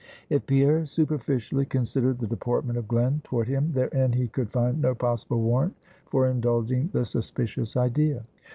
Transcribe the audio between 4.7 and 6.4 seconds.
no possible warrant for